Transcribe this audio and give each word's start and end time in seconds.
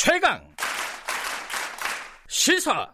최강 0.00 0.40
시사 2.28 2.88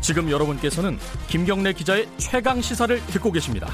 지금 0.00 0.30
여러분께서는 0.30 0.96
김경래 1.26 1.72
기자의 1.72 2.08
최강 2.18 2.60
시사를 2.60 3.04
듣고 3.06 3.32
계십니다. 3.32 3.66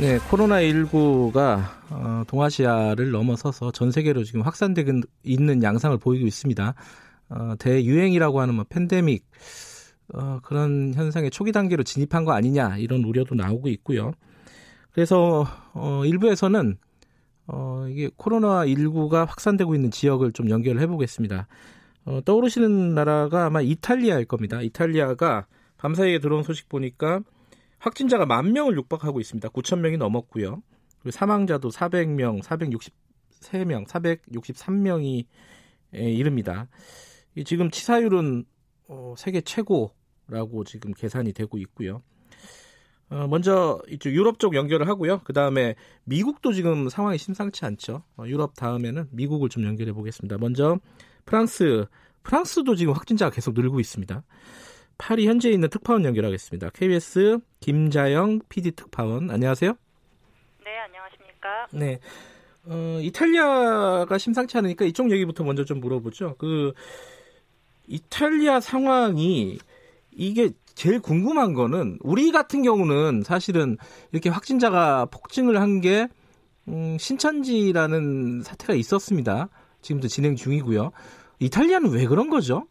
네, 0.00 0.18
코로나19가 0.20 1.68
어, 1.90 2.22
동아시아를 2.26 3.10
넘어서서 3.10 3.72
전 3.72 3.92
세계로 3.92 4.24
지금 4.24 4.40
확산되고 4.40 5.02
있는 5.24 5.62
양상을 5.62 5.98
보이고 5.98 6.26
있습니다. 6.26 6.74
어, 7.28 7.54
대유행이라고 7.58 8.40
하는 8.40 8.54
뭐 8.54 8.64
팬데믹 8.66 9.26
어, 10.14 10.40
그런 10.42 10.92
현상의 10.94 11.30
초기 11.30 11.52
단계로 11.52 11.82
진입한 11.82 12.24
거 12.24 12.32
아니냐 12.32 12.78
이런 12.78 13.04
우려도 13.04 13.34
나오고 13.34 13.68
있고요. 13.68 14.12
그래서 14.92 15.46
어, 15.72 16.04
일부에서는 16.04 16.76
어, 17.46 17.86
이게 17.88 18.10
코로나 18.16 18.64
19가 18.66 19.26
확산되고 19.26 19.74
있는 19.74 19.90
지역을 19.90 20.32
좀 20.32 20.50
연결해 20.50 20.86
보겠습니다. 20.86 21.46
어, 22.04 22.20
떠오르시는 22.24 22.94
나라가 22.94 23.46
아마 23.46 23.60
이탈리아일 23.60 24.26
겁니다. 24.26 24.60
이탈리아가 24.60 25.46
밤사이에 25.78 26.18
들어온 26.18 26.42
소식 26.42 26.68
보니까 26.68 27.20
확진자가 27.78 28.26
만 28.26 28.52
명을 28.52 28.76
육박하고 28.76 29.20
있습니다. 29.20 29.48
9천 29.48 29.80
명이 29.80 29.96
넘었고요. 29.96 30.62
그리고 31.00 31.10
사망자도 31.10 31.70
400명, 31.70 32.42
463명, 32.42 33.86
463명이 33.88 35.24
이릅니다. 35.92 36.68
지금 37.44 37.70
치사율은 37.70 38.44
어, 38.88 39.14
세계 39.16 39.40
최고라고 39.40 40.64
지금 40.64 40.92
계산이 40.92 41.32
되고 41.32 41.58
있고요. 41.58 42.02
어, 43.10 43.26
먼저 43.28 43.78
이쪽 43.88 44.10
유럽 44.10 44.38
쪽 44.38 44.54
연결을 44.54 44.88
하고요. 44.88 45.20
그 45.24 45.32
다음에 45.34 45.74
미국도 46.04 46.54
지금 46.54 46.88
상황이 46.88 47.18
심상치 47.18 47.64
않죠. 47.64 48.02
어, 48.16 48.24
유럽 48.26 48.54
다음에는 48.56 49.08
미국을 49.10 49.50
좀 49.50 49.64
연결해 49.64 49.92
보겠습니다. 49.92 50.38
먼저 50.38 50.78
프랑스, 51.26 51.84
프랑스도 52.22 52.74
지금 52.74 52.94
확진자가 52.94 53.30
계속 53.30 53.54
늘고 53.54 53.80
있습니다. 53.80 54.22
파리 54.96 55.26
현재 55.26 55.50
있는 55.50 55.68
특파원 55.68 56.04
연결하겠습니다. 56.04 56.70
KBS 56.70 57.38
김자영 57.60 58.40
PD 58.48 58.72
특파원, 58.72 59.30
안녕하세요. 59.30 59.74
네, 60.64 60.78
안녕하십니까. 60.78 61.66
네. 61.72 61.98
어, 62.64 62.98
이탈리아가 63.02 64.16
심상치 64.16 64.56
않으니까 64.56 64.84
이쪽 64.84 65.10
얘기부터 65.10 65.44
먼저 65.44 65.64
좀 65.64 65.80
물어보죠. 65.80 66.36
그 66.38 66.72
이탈리아 67.86 68.60
상황이 68.60 69.58
이게 70.12 70.50
제일 70.74 71.00
궁금한 71.00 71.54
거는 71.54 71.98
우리 72.00 72.30
같은 72.30 72.62
경우는 72.62 73.22
사실은 73.24 73.76
이렇게 74.10 74.30
확진자가 74.30 75.06
폭증을 75.06 75.60
한게 75.60 76.08
음, 76.68 76.96
신천지라는 76.98 78.42
사태가 78.42 78.74
있었습니다. 78.74 79.48
지금도 79.82 80.08
진행 80.08 80.36
중이고요. 80.36 80.92
이탈리아는 81.40 81.90
왜 81.90 82.06
그런 82.06 82.30
거죠? 82.30 82.66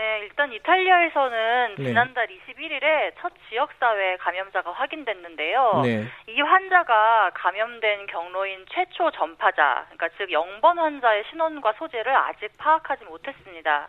네, 0.00 0.20
일단 0.22 0.50
이탈리아에서는 0.50 1.74
네. 1.76 1.84
지난달 1.84 2.26
21일에 2.28 3.12
첫 3.20 3.34
지역사회 3.50 4.16
감염자가 4.16 4.72
확인됐는데요. 4.72 5.82
네. 5.84 6.06
이 6.26 6.40
환자가 6.40 7.32
감염된 7.34 8.06
경로인 8.06 8.64
최초 8.70 9.10
전파자, 9.10 9.84
그러니까 9.90 10.08
즉 10.16 10.30
0번 10.30 10.76
환자의 10.76 11.24
신원과 11.28 11.74
소재를 11.74 12.16
아직 12.16 12.48
파악하지 12.56 13.04
못했습니다. 13.04 13.88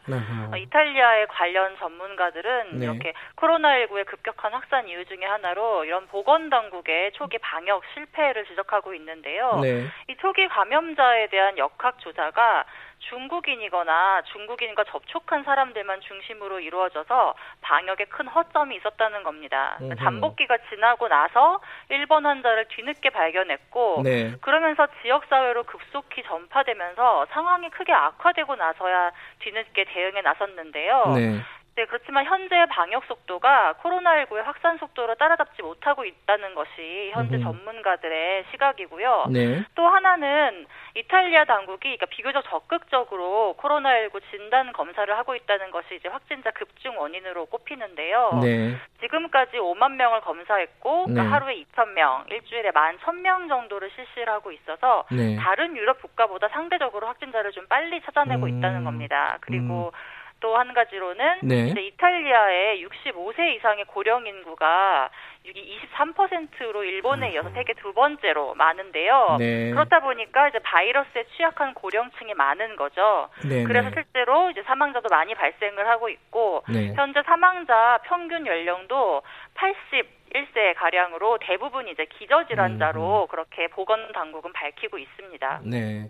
어, 0.52 0.58
이탈리아의 0.58 1.28
관련 1.28 1.78
전문가들은 1.78 2.80
네. 2.80 2.86
이렇게 2.86 3.14
코로나19의 3.38 4.06
급격한 4.06 4.52
확산 4.52 4.90
이유 4.90 5.06
중에 5.06 5.24
하나로 5.24 5.86
이런 5.86 6.08
보건당국의 6.08 7.14
초기 7.14 7.38
방역 7.38 7.84
실패를 7.94 8.46
지적하고 8.48 8.94
있는데요. 8.96 9.62
네. 9.62 9.88
이 10.10 10.18
초기 10.20 10.46
감염자에 10.50 11.28
대한 11.28 11.58
역학 11.58 12.00
조사가 12.00 12.66
중국인이거나 13.10 14.22
중국인과 14.32 14.84
접촉한 14.86 15.44
사람들만 15.44 16.02
중심으로 16.02 16.60
이루어져서 16.60 17.36
방역에 17.62 18.06
큰 18.06 18.28
허점이 18.28 18.76
있었다는 18.78 19.24
겁니다. 19.24 19.78
그 19.80 19.96
잠복기가 19.96 20.58
지나고 20.70 21.08
나서 21.08 21.60
일본 21.90 22.26
환자를 22.26 22.66
뒤늦게 22.70 23.10
발견했고 23.10 24.02
네. 24.04 24.36
그러면서 24.42 24.88
지역 25.02 25.26
사회로 25.26 25.64
급속히 25.64 26.24
전파되면서 26.24 27.28
상황이 27.32 27.70
크게 27.70 27.94
악화되고 27.94 28.56
나서야 28.56 29.12
뒤늦게 29.40 29.86
대응에 29.86 30.22
나섰는데요. 30.22 31.14
네. 31.16 31.42
네, 31.76 31.86
그렇지만 31.86 32.26
현재 32.26 32.66
방역 32.70 33.06
속도가 33.06 33.76
코로나19의 33.82 34.44
확산 34.44 34.78
속도를 34.78 35.16
따라잡지 35.16 35.62
못하고 35.62 36.04
있다는 36.04 36.54
것이 36.54 37.12
현재 37.14 37.38
음. 37.38 37.44
전문가들의 37.44 38.46
시각이고요. 38.52 39.28
네. 39.32 39.64
또 39.76 39.88
하나는 39.88 40.66
이탈리아 40.96 41.46
당국이 41.46 41.84
그러니까 41.84 42.08
비교적 42.08 42.44
적극적으로 42.50 43.56
코로나19 43.58 44.22
진단 44.30 44.74
검사를 44.74 45.18
하고 45.18 45.34
있다는 45.34 45.72
것이 45.72 45.96
이제 45.96 46.10
확진자 46.10 46.52
급증 46.52 47.00
원인으로 47.00 47.46
꼽히는데요. 47.46 48.40
네. 48.44 48.76
지금까지 49.00 49.58
5만 49.58 49.94
명을 49.94 50.22
검사했고 50.22 51.06
그러니까 51.06 51.24
네. 51.24 51.30
하루에 51.30 51.64
2천 51.64 51.94
명, 51.94 52.26
일주일에 52.30 52.72
1만 52.72 53.00
1,000명 53.00 53.48
정도를 53.48 53.90
실시를 53.96 54.30
하고 54.30 54.52
있어서 54.52 55.06
네. 55.10 55.38
다른 55.38 55.78
유럽 55.78 56.02
국가보다 56.02 56.50
상대적으로 56.50 57.08
확진자를 57.08 57.52
좀 57.52 57.66
빨리 57.68 58.02
찾아내고 58.02 58.48
음. 58.48 58.58
있다는 58.58 58.84
겁니다. 58.84 59.38
그리고 59.40 59.94
음. 59.96 60.21
또 60.42 60.58
한 60.58 60.74
가지로는 60.74 61.40
네. 61.44 61.68
이제 61.68 61.82
이탈리아의 61.82 62.86
65세 62.86 63.56
이상의 63.56 63.86
고령 63.86 64.28
인구가 64.28 65.10
23%로 65.46 66.84
일본에 66.84 67.32
이어서 67.32 67.50
세계 67.52 67.74
두 67.74 67.94
번째로 67.94 68.54
많은데요. 68.56 69.38
네. 69.40 69.72
그렇다 69.72 70.02
보니까 70.02 70.50
이제 70.50 70.60
바이러스에 70.60 71.26
취약한 71.36 71.74
고령층이 71.74 72.34
많은 72.34 72.76
거죠. 72.76 73.30
네, 73.48 73.64
그래서 73.64 73.90
네. 73.90 73.96
실제로 73.96 74.52
이제 74.52 74.62
사망자도 74.64 75.08
많이 75.10 75.34
발생을 75.34 75.88
하고 75.88 76.10
있고 76.10 76.64
네. 76.70 76.94
현재 76.94 77.22
사망자 77.26 78.00
평균 78.04 78.46
연령도 78.46 79.22
80 79.56 80.22
1세 80.32 80.76
가량으로 80.78 81.40
대부분 81.42 81.90
이제 81.90 82.06
기저질환자로 82.06 83.24
음. 83.24 83.28
그렇게 83.28 83.68
보건 83.68 84.14
당국은 84.14 84.54
밝히고 84.54 84.98
있습니다. 84.98 85.62
네. 85.66 86.08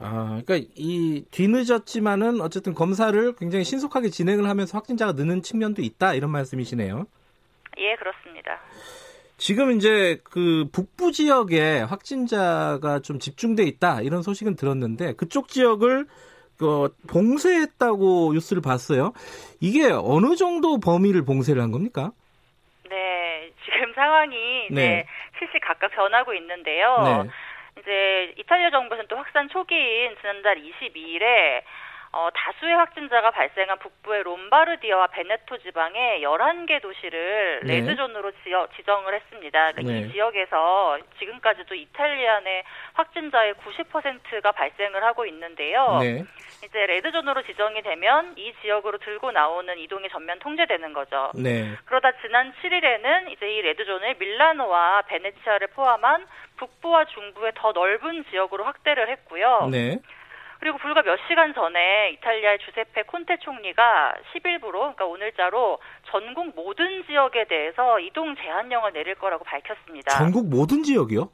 아, 0.00 0.40
그러니까 0.44 0.68
이 0.76 1.24
뒤늦었지만은 1.30 2.40
어쨌든 2.40 2.74
검사를 2.74 3.34
굉장히 3.34 3.64
신속하게 3.64 4.10
진행을 4.10 4.48
하면서 4.48 4.78
확진자가 4.78 5.12
느는 5.12 5.42
측면도 5.42 5.82
있다 5.82 6.14
이런 6.14 6.30
말씀이시네요. 6.30 7.06
예, 7.78 7.96
그렇습니다. 7.96 8.60
지금 9.36 9.70
이제 9.72 10.18
그 10.24 10.68
북부 10.72 11.12
지역에 11.12 11.80
확진자가 11.80 13.00
좀 13.00 13.18
집중돼 13.18 13.64
있다 13.64 14.02
이런 14.02 14.22
소식은 14.22 14.56
들었는데 14.56 15.14
그쪽 15.14 15.48
지역을 15.48 16.06
그 16.58 16.92
봉쇄했다고 17.08 18.32
뉴스를 18.34 18.60
봤어요. 18.62 19.12
이게 19.60 19.90
어느 19.92 20.34
정도 20.34 20.80
범위를 20.80 21.24
봉쇄를 21.24 21.62
한 21.62 21.70
겁니까? 21.70 22.10
네, 22.90 23.52
지금 23.64 23.92
상황이 23.94 24.34
네. 24.72 25.06
시시각각 25.38 25.92
변하고 25.92 26.34
있는데요. 26.34 26.96
네. 27.04 27.30
이제 27.78 28.34
이탈리아 28.36 28.70
정부에서는 28.70 29.08
또 29.08 29.16
확산 29.16 29.48
초기인 29.48 30.16
지난달 30.20 30.56
22일에 30.56 31.62
어, 32.10 32.28
다수의 32.34 32.74
확진자가 32.74 33.30
발생한 33.30 33.78
북부의 33.78 34.22
롬바르디아와 34.22 35.08
베네토 35.08 35.58
지방의 35.58 36.22
11개 36.22 36.80
도시를 36.80 37.60
네. 37.64 37.80
레드존으로 37.80 38.32
지어, 38.44 38.66
지정을 38.76 39.14
했습니다. 39.14 39.72
그러니까 39.72 39.92
네. 39.92 40.00
이 40.00 40.12
지역에서 40.12 40.98
지금까지도 41.18 41.74
이탈리아 41.74 42.40
내 42.40 42.64
확진자의 42.94 43.54
90%가 43.54 44.52
발생을 44.52 45.04
하고 45.04 45.26
있는데요. 45.26 45.98
네. 46.00 46.24
이제 46.64 46.86
레드존으로 46.86 47.42
지정이 47.42 47.82
되면 47.82 48.34
이 48.36 48.54
지역으로 48.62 48.98
들고 48.98 49.30
나오는 49.30 49.78
이동이 49.78 50.08
전면 50.08 50.38
통제되는 50.38 50.92
거죠. 50.94 51.30
네. 51.34 51.76
그러다 51.84 52.12
지난 52.22 52.52
7일에는 52.54 53.32
이제 53.32 53.48
이 53.48 53.62
레드존을 53.62 54.16
밀라노와 54.18 55.02
베네치아를 55.02 55.68
포함한 55.68 56.26
북부와 56.56 57.04
중부의 57.04 57.52
더 57.54 57.72
넓은 57.72 58.24
지역으로 58.30 58.64
확대를 58.64 59.08
했고요. 59.10 59.68
네. 60.58 60.68
그리고 60.68 60.78
불과 60.78 61.02
몇 61.02 61.18
시간 61.28 61.54
전에 61.54 62.10
이탈리아의 62.10 62.58
주세페 62.58 63.04
콘테 63.04 63.38
총리가 63.38 64.14
10일부로 64.32 64.94
그러니까 64.94 65.04
오늘자로 65.06 65.78
전국 66.10 66.52
모든 66.54 67.04
지역에 67.06 67.44
대해서 67.44 68.00
이동 68.00 68.34
제한령을 68.36 68.92
내릴 68.92 69.14
거라고 69.14 69.44
밝혔습니다. 69.44 70.16
전국 70.18 70.48
모든 70.48 70.82
지역이요? 70.82 71.30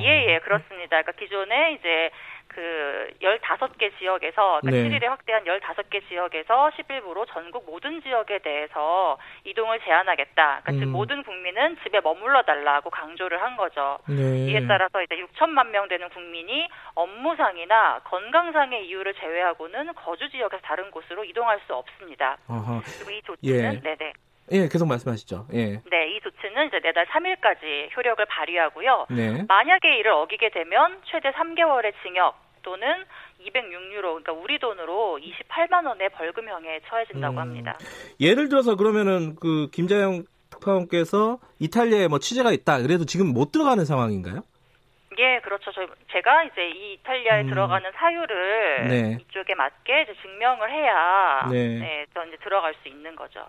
예, 0.00 0.34
예, 0.34 0.38
그렇습니다. 0.40 1.02
그러니까 1.02 1.12
기존에 1.12 1.72
이제 1.72 2.10
그 2.56 3.10
15개 3.20 3.92
지역에서 3.98 4.60
그러니까 4.62 4.70
네. 4.70 4.88
7일에 4.88 5.04
확대한 5.04 5.44
15개 5.44 6.00
지역에서 6.08 6.70
10일부로 6.70 7.26
전국 7.28 7.66
모든 7.66 8.02
지역에 8.02 8.38
대해서 8.38 9.18
이동을 9.44 9.80
제한하겠다. 9.80 10.62
그러니까 10.62 10.72
음. 10.72 10.80
즉 10.80 10.86
모든 10.86 11.22
국민은 11.22 11.76
집에 11.82 12.00
머물러 12.00 12.42
달라고 12.44 12.88
강조를 12.88 13.42
한 13.42 13.58
거죠. 13.58 13.98
네. 14.08 14.46
이에 14.46 14.66
따라서 14.66 15.02
이제 15.02 15.16
6천만 15.16 15.68
명 15.68 15.86
되는 15.86 16.08
국민이 16.08 16.66
업무상이나 16.94 18.00
건강상의 18.04 18.86
이유를 18.88 19.12
제외하고는 19.14 19.92
거주 19.92 20.30
지역에서 20.30 20.62
다른 20.62 20.90
곳으로 20.90 21.24
이동할 21.24 21.60
수 21.66 21.74
없습니다. 21.74 22.38
아하. 22.48 22.80
그리고 22.82 23.10
이 23.10 23.20
조치는 23.22 23.74
예. 23.74 23.80
네네. 23.80 24.12
예, 24.52 24.68
계속 24.68 24.86
말씀하시죠. 24.86 25.48
예. 25.52 25.82
네, 25.90 26.08
이 26.08 26.20
조치는 26.20 26.68
이제 26.68 26.78
내달 26.80 27.04
3일까지 27.06 27.94
효력을 27.94 28.24
발휘하고요. 28.24 29.06
네. 29.10 29.44
만약에 29.46 29.98
이를 29.98 30.12
어기게 30.12 30.50
되면 30.50 31.02
최대 31.04 31.32
3개월의 31.32 31.92
징역 32.02 32.45
또는 32.66 32.88
206유로, 33.40 34.02
그러니까 34.02 34.32
우리 34.32 34.58
돈으로 34.58 35.20
28만 35.22 35.86
원의 35.86 36.10
벌금형에 36.10 36.80
처해진다고 36.88 37.36
음, 37.36 37.38
합니다. 37.38 37.78
예를 38.18 38.48
들어서 38.48 38.74
그러면은 38.74 39.36
그 39.36 39.68
김자영 39.70 40.24
특파원께서 40.50 41.38
이탈리아에 41.60 42.08
뭐 42.08 42.18
취재가 42.18 42.50
있다. 42.50 42.82
그래도 42.82 43.04
지금 43.04 43.32
못 43.32 43.52
들어가는 43.52 43.84
상황인가요? 43.84 44.42
예, 45.18 45.40
그렇죠. 45.42 45.72
저 45.72 45.86
제가 46.12 46.44
이제 46.44 46.68
이 46.68 46.94
이탈리아에 46.94 47.42
음. 47.42 47.48
들어가는 47.48 47.90
사유를 47.94 48.88
네. 48.88 49.18
이쪽에 49.20 49.54
맞게 49.54 50.02
이제 50.02 50.14
증명을 50.22 50.70
해야 50.70 51.48
네. 51.50 51.78
네, 51.78 52.06
저 52.12 52.24
이제 52.26 52.36
들어갈 52.42 52.74
수 52.82 52.88
있는 52.88 53.16
거죠. 53.16 53.40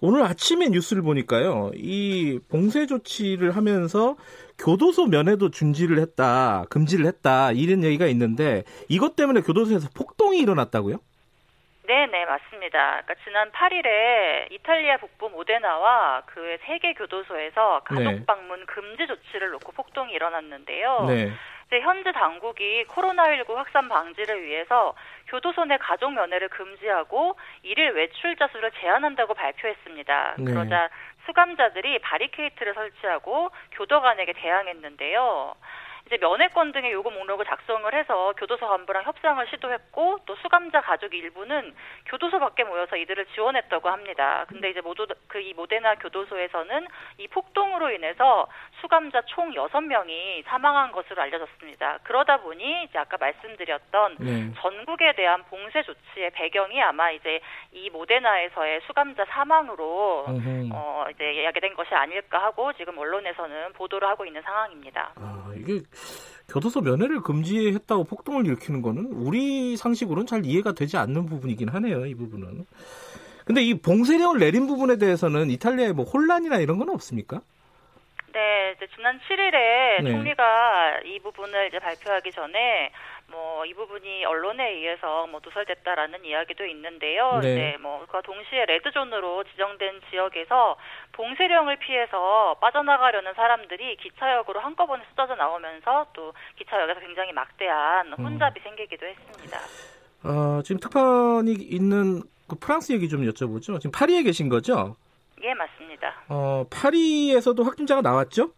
오늘 0.00 0.22
아침에 0.22 0.68
뉴스를 0.68 1.02
보니까요. 1.02 1.70
이 1.74 2.38
봉쇄 2.50 2.86
조치를 2.86 3.56
하면서 3.56 4.16
교도소 4.58 5.06
면회도 5.06 5.50
중지를 5.50 5.98
했다, 5.98 6.64
금지를 6.70 7.06
했다 7.06 7.52
이런 7.52 7.84
얘기가 7.84 8.06
있는데 8.06 8.64
이것 8.88 9.16
때문에 9.16 9.40
교도소에서 9.42 9.88
폭동이 9.94 10.38
일어났다고요? 10.38 10.98
네, 11.90 12.06
네, 12.06 12.24
맞습니다. 12.24 13.02
그러니까 13.02 13.14
지난 13.24 13.50
8일에 13.50 14.52
이탈리아 14.52 14.96
북부 14.98 15.28
모데나와 15.28 16.22
그 16.24 16.56
세계 16.64 16.92
교도소에서 16.94 17.80
가족 17.84 18.04
네. 18.04 18.24
방문 18.26 18.64
금지 18.66 19.08
조치를 19.08 19.50
놓고 19.50 19.72
폭동이 19.72 20.12
일어났는데요. 20.12 21.06
네. 21.08 21.32
현재 21.82 22.12
당국이 22.12 22.84
코로나19 22.84 23.56
확산 23.56 23.88
방지를 23.88 24.40
위해서 24.44 24.94
교도소 25.26 25.64
내 25.64 25.78
가족 25.78 26.12
면회를 26.12 26.48
금지하고 26.50 27.36
일일 27.64 27.90
외출자 27.90 28.46
수를 28.52 28.70
제한한다고 28.80 29.34
발표했습니다. 29.34 30.34
네. 30.38 30.44
그러자 30.44 30.90
수감자들이 31.26 31.98
바리케이트를 31.98 32.72
설치하고 32.74 33.50
교도관에게 33.72 34.34
대항했는데요. 34.34 35.56
이제 36.10 36.18
면회권 36.18 36.72
등의 36.72 36.90
요구 36.90 37.10
목록을 37.12 37.44
작성을 37.44 37.94
해서 37.94 38.32
교도소 38.36 38.66
간부랑 38.66 39.04
협상을 39.04 39.46
시도했고 39.48 40.18
또 40.26 40.34
수감자 40.42 40.80
가족 40.80 41.14
일부는 41.14 41.72
교도소 42.06 42.40
밖에 42.40 42.64
모여서 42.64 42.96
이들을 42.96 43.26
지원했다고 43.26 43.88
합니다. 43.88 44.44
근데 44.48 44.70
이제 44.70 44.80
모두 44.80 45.06
그 45.28 45.40
이 45.40 45.54
모데나 45.54 45.96
교도소에서는 45.96 46.86
이 47.18 47.28
폭동으로 47.28 47.90
인해서 47.90 48.46
수감자 48.80 49.22
총 49.22 49.52
6명이 49.52 50.44
사망한 50.44 50.92
것으로 50.92 51.22
알려졌습니다. 51.22 51.98
그러다 52.04 52.38
보니 52.38 52.84
이제 52.84 52.98
아까 52.98 53.16
말씀드렸던 53.18 54.16
네. 54.20 54.52
전국에 54.60 55.12
대한 55.14 55.42
봉쇄 55.44 55.82
조치의 55.82 56.30
배경이 56.30 56.80
아마 56.82 57.10
이제 57.10 57.40
이 57.72 57.90
모데나에서의 57.90 58.82
수감자 58.86 59.24
사망으로 59.26 60.26
어 60.72 61.04
이제 61.10 61.44
야기된 61.44 61.74
것이 61.74 61.94
아닐까 61.94 62.42
하고 62.42 62.72
지금 62.74 62.96
언론에서는 62.98 63.72
보도를 63.72 64.06
하고 64.08 64.24
있는 64.24 64.42
상황입니다. 64.42 65.12
아, 65.16 65.39
이게 65.60 65.80
교도소 66.48 66.80
면회를 66.80 67.20
금지했다고 67.20 68.04
폭동을 68.04 68.46
일으키는 68.46 68.82
거는 68.82 69.06
우리 69.12 69.76
상식으로는 69.76 70.26
잘 70.26 70.44
이해가 70.44 70.72
되지 70.72 70.96
않는 70.96 71.26
부분이긴 71.26 71.68
하네요. 71.68 72.06
이 72.06 72.14
부분은. 72.14 72.66
근데 73.44 73.62
이 73.62 73.74
봉쇄령을 73.74 74.38
내린 74.38 74.66
부분에 74.66 74.96
대해서는 74.96 75.50
이탈리아에 75.50 75.92
뭐 75.92 76.04
혼란이나 76.04 76.58
이런 76.58 76.78
건 76.78 76.90
없습니까? 76.90 77.40
네, 78.32 78.76
지난 78.94 79.18
7일에 79.18 80.04
네. 80.04 80.12
총리가 80.12 81.00
이 81.04 81.18
부분을 81.20 81.68
이제 81.68 81.78
발표하기 81.78 82.30
전에 82.32 82.92
뭐 83.30 83.50
이 83.70 83.74
부분이 83.74 84.24
언론에 84.24 84.72
의해서 84.72 85.26
뭐 85.26 85.40
누설됐다라는 85.44 86.24
이야기도 86.24 86.64
있는데요. 86.66 87.38
네. 87.40 87.54
네, 87.54 87.76
뭐 87.78 88.04
그와 88.06 88.22
동시에 88.22 88.64
레드존으로 88.66 89.44
지정된 89.44 90.00
지역에서 90.10 90.76
봉쇄령을 91.12 91.76
피해서 91.76 92.56
빠져나가려는 92.60 93.34
사람들이 93.34 93.96
기차역으로 93.96 94.60
한꺼번에 94.60 95.04
쏟아져 95.10 95.34
나오면서 95.34 96.06
또 96.14 96.32
기차역에서 96.56 97.00
굉장히 97.00 97.32
막대한 97.32 98.12
음. 98.12 98.24
혼잡이 98.24 98.60
음. 98.60 98.62
생기기도 98.64 99.06
했습니다. 99.06 99.58
어, 100.24 100.62
지금 100.62 100.80
특파원이 100.80 101.52
있는 101.52 102.22
그 102.48 102.56
프랑스 102.58 102.92
얘기 102.92 103.08
좀 103.08 103.22
여쭤보죠. 103.22 103.80
지금 103.80 103.92
파리에 103.92 104.22
계신 104.22 104.48
거죠? 104.48 104.96
예, 105.42 105.54
맞습니다. 105.54 106.24
어, 106.28 106.64
파리에서도 106.70 107.62
확진자가 107.62 108.02
나왔죠? 108.02 108.52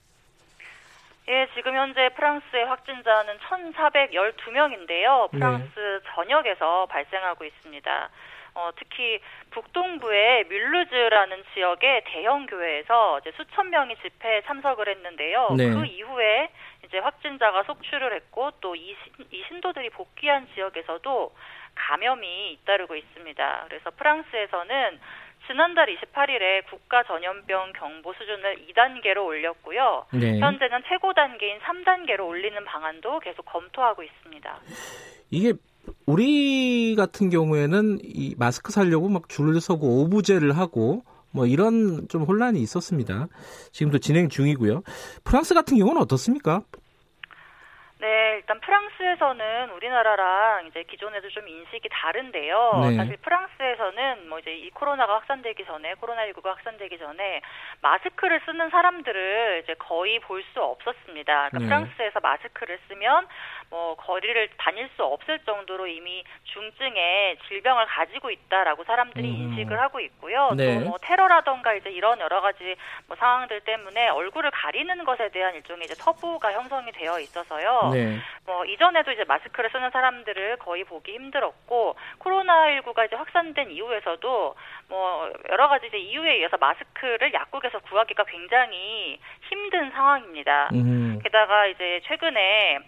예, 1.28 1.48
지금 1.54 1.76
현재 1.76 2.08
프랑스의 2.10 2.64
확진자는 2.66 3.38
1,412명인데요. 3.38 5.30
프랑스 5.30 5.74
네. 5.74 6.00
전역에서 6.14 6.86
발생하고 6.86 7.44
있습니다. 7.44 8.10
어, 8.54 8.70
특히 8.76 9.20
북동부의 9.50 10.44
뮬루즈라는 10.44 11.44
지역의 11.54 12.02
대형 12.06 12.46
교회에서 12.46 13.20
이제 13.20 13.32
수천 13.36 13.70
명이 13.70 13.96
집회에 14.02 14.42
참석을 14.42 14.88
했는데요. 14.88 15.54
네. 15.56 15.70
그 15.70 15.86
이후에 15.86 16.50
이제 16.84 16.98
확진자가 16.98 17.62
속출을 17.62 18.14
했고 18.14 18.50
또이이 18.60 18.96
신도들이 19.48 19.90
복귀한 19.90 20.48
지역에서도 20.54 21.34
감염이 21.74 22.52
잇따르고 22.52 22.94
있습니다. 22.96 23.64
그래서 23.68 23.90
프랑스에서는 23.90 25.00
지난달 25.46 25.86
28일에 25.86 26.64
국가 26.70 27.02
전염병 27.04 27.72
경보 27.78 28.12
수준을 28.12 28.66
2단계로 28.68 29.24
올렸고요. 29.24 30.06
네. 30.12 30.38
현재는 30.38 30.82
최고 30.88 31.12
단계인 31.14 31.58
3단계로 31.60 32.26
올리는 32.26 32.64
방안도 32.64 33.20
계속 33.20 33.44
검토하고 33.46 34.02
있습니다. 34.02 34.60
이게 35.30 35.52
우리 36.06 36.94
같은 36.96 37.30
경우에는 37.30 37.98
이 38.02 38.34
마스크 38.38 38.72
살려고 38.72 39.08
막 39.08 39.28
줄을 39.28 39.60
서고 39.60 40.02
오부제를 40.02 40.56
하고 40.56 41.02
뭐 41.32 41.46
이런 41.46 42.06
좀 42.08 42.22
혼란이 42.22 42.60
있었습니다. 42.60 43.26
지금도 43.72 43.98
진행 43.98 44.28
중이고요. 44.28 44.82
프랑스 45.24 45.54
같은 45.54 45.78
경우는 45.78 46.00
어떻습니까? 46.02 46.62
네, 48.02 48.34
일단 48.38 48.58
프랑스에서는 48.58 49.70
우리나라랑 49.70 50.66
이제 50.66 50.82
기존에도 50.82 51.28
좀 51.28 51.46
인식이 51.46 51.88
다른데요. 51.88 52.80
네. 52.82 52.96
사실 52.96 53.16
프랑스에서는 53.18 54.28
뭐 54.28 54.40
이제 54.40 54.52
이 54.56 54.70
코로나가 54.70 55.14
확산되기 55.14 55.64
전에 55.64 55.94
코로나19가 55.94 56.46
확산되기 56.46 56.98
전에 56.98 57.40
마스크를 57.80 58.40
쓰는 58.44 58.70
사람들을 58.70 59.60
이제 59.62 59.74
거의 59.78 60.18
볼 60.18 60.42
수 60.52 60.60
없었습니다. 60.60 61.50
그러니까 61.50 61.58
네. 61.58 61.64
프랑스에서 61.66 62.20
마스크를 62.20 62.78
쓰면 62.88 63.28
뭐 63.70 63.94
거리를 63.94 64.48
다닐 64.58 64.88
수 64.96 65.04
없을 65.04 65.38
정도로 65.46 65.86
이미 65.86 66.24
중증의 66.44 67.38
질병을 67.48 67.86
가지고 67.86 68.30
있다라고 68.30 68.84
사람들이 68.84 69.28
음. 69.28 69.34
인식을 69.34 69.78
하고 69.80 70.00
있고요. 70.00 70.50
네. 70.56 70.82
또뭐 70.82 70.98
테러라던가 71.00 71.74
이제 71.74 71.90
이런 71.90 72.18
여러 72.20 72.40
가지 72.40 72.74
뭐 73.06 73.16
상황들 73.16 73.60
때문에 73.60 74.08
얼굴을 74.08 74.50
가리는 74.50 75.04
것에 75.04 75.30
대한 75.30 75.54
일종의 75.54 75.84
이제 75.84 75.94
터부가 75.94 76.52
형성이 76.52 76.90
되어 76.92 77.18
있어서요. 77.20 77.91
네. 77.92 78.18
뭐 78.44 78.64
이전에도 78.64 79.12
이제 79.12 79.24
마스크를 79.24 79.70
쓰는 79.70 79.90
사람들을 79.90 80.58
거의 80.58 80.84
보기 80.84 81.12
힘들었고 81.12 81.96
코로나19가 82.18 83.06
이제 83.06 83.16
확산된 83.16 83.70
이후에서도 83.70 84.54
뭐 84.88 85.32
여러 85.50 85.68
가지 85.68 85.86
이제 85.86 85.98
이유에 85.98 86.34
의해서 86.34 86.56
마스크를 86.58 87.32
약국에서 87.32 87.78
구하기가 87.80 88.24
굉장히 88.24 89.18
힘든 89.48 89.90
상황입니다. 89.90 90.70
음. 90.72 91.18
게다가 91.22 91.66
이제 91.66 92.00
최근에 92.04 92.78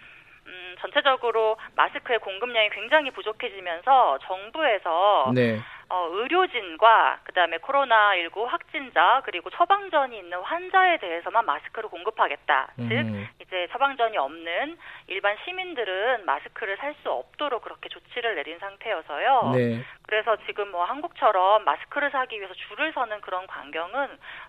음, 0.47 0.75
전체적으로 0.81 1.57
마스크의 1.75 2.19
공급량이 2.19 2.71
굉장히 2.71 3.11
부족해지면서 3.11 4.19
정부에서 4.23 5.33
네. 5.35 5.59
어, 5.89 6.09
의료진과 6.11 7.21
그다음에 7.25 7.59
코로나19 7.59 8.47
확진자 8.47 9.23
그리고 9.25 9.51
처방전이 9.51 10.17
있는 10.19 10.39
환자에 10.41 10.99
대해서만 10.99 11.45
마스크를 11.45 11.89
공급하겠다. 11.89 12.73
음. 12.79 12.89
즉 12.89 13.45
이제 13.47 13.69
처방전이 13.73 14.17
없는 14.17 14.77
일반 15.09 15.37
시민들은 15.45 16.25
마스크를 16.25 16.77
살 16.79 16.95
수 17.03 17.11
없도록 17.11 17.63
그렇게 17.63 17.89
조치를 17.89 18.35
내린 18.35 18.59
상태여서요. 18.59 19.53
네. 19.55 19.83
그래서 20.07 20.37
지금 20.47 20.71
뭐 20.71 20.85
한국처럼 20.85 21.65
마스크를 21.65 22.11
사기 22.11 22.37
위해서 22.37 22.55
줄을 22.69 22.93
서는 22.93 23.21
그런 23.21 23.47
광경은 23.47 24.09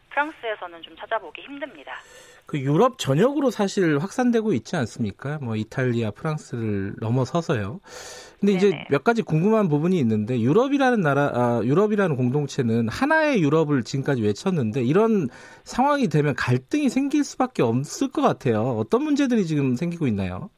프랑스에서는 0.09 0.81
좀 0.81 0.95
찾아보기 0.95 1.41
힘듭니다. 1.41 1.93
그 2.45 2.59
유럽 2.59 2.97
전역으로 2.97 3.49
사실 3.49 3.97
확산되고 3.99 4.53
있지 4.53 4.75
않습니까? 4.75 5.39
뭐 5.41 5.55
이탈리아, 5.55 6.11
프랑스를 6.11 6.93
넘어서서요. 7.01 7.79
근데 8.39 8.53
네네. 8.53 8.57
이제 8.57 8.85
몇 8.89 9.03
가지 9.03 9.23
궁금한 9.23 9.67
부분이 9.67 9.97
있는데 9.99 10.39
유럽이라는 10.39 11.01
나라, 11.01 11.24
아, 11.33 11.61
유럽이라는 11.63 12.15
공동체는 12.15 12.89
하나의 12.89 13.41
유럽을 13.41 13.83
지금까지 13.83 14.21
외쳤는데 14.21 14.83
이런 14.83 15.29
상황이 15.63 16.07
되면 16.07 16.35
갈등이 16.35 16.89
생길 16.89 17.23
수밖에 17.23 17.63
없을 17.63 18.11
것 18.11 18.21
같아요. 18.21 18.61
어떤 18.77 19.03
문제들이 19.03 19.45
지금 19.45 19.75
생기고 19.75 20.07
있나요? 20.07 20.49